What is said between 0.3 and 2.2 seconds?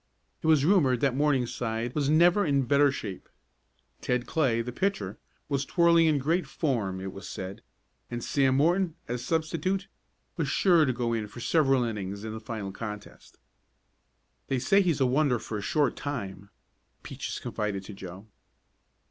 It was rumored that Morningside was